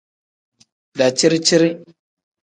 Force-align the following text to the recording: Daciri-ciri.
Daciri-ciri. 0.97 1.69